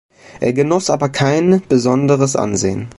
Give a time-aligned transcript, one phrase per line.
[0.39, 2.89] Er genoss aber kein besonderes Ansehen.